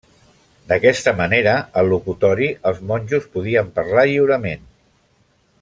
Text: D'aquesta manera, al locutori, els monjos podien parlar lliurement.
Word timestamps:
D'aquesta 0.71 1.13
manera, 1.19 1.53
al 1.83 1.91
locutori, 1.93 2.49
els 2.71 2.81
monjos 2.93 3.31
podien 3.37 3.73
parlar 3.79 4.11
lliurement. 4.13 4.69